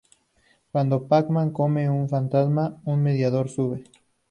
[0.71, 3.83] Cuando Pac-Man come un fantasma, un medidor sube.